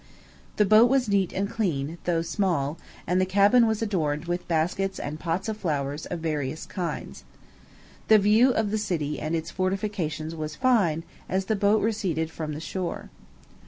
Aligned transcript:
The 0.55 0.65
boat 0.65 0.89
was 0.89 1.07
neat 1.07 1.31
and 1.31 1.47
clean, 1.47 1.99
though 2.05 2.23
small, 2.23 2.79
and 3.05 3.21
the 3.21 3.25
cabin 3.27 3.67
was 3.67 3.83
adorned 3.83 4.25
with 4.25 4.47
baskets 4.47 4.97
and 4.99 5.19
pots 5.19 5.47
of 5.47 5.57
flowers 5.57 6.07
of 6.07 6.17
various 6.21 6.65
kinds. 6.65 7.23
The 8.07 8.17
view 8.17 8.49
of 8.51 8.71
the 8.71 8.79
city 8.79 9.19
and 9.19 9.35
its 9.35 9.51
fortifications 9.51 10.33
was 10.33 10.55
fine, 10.55 11.03
as 11.29 11.45
the 11.45 11.55
boat 11.55 11.83
receded 11.83 12.31
from 12.31 12.53
the 12.55 12.59
shore. 12.59 13.11